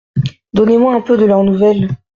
Donnez-moi 0.53 0.95
un 0.95 1.01
peu 1.01 1.15
de 1.15 1.25
leurs 1.25 1.43
nouvelles. 1.43 1.89